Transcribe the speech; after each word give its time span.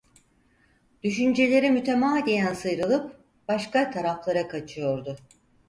Düşünceleri 1.03 1.71
mütemadiyen 1.71 2.53
sıyrılıp 2.53 3.17
başka 3.47 3.91
taraflara 3.91 4.47
kaçıyordu. 4.47 5.17